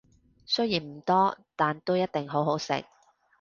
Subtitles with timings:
[0.47, 2.85] 雖然唔多，但都一定好好食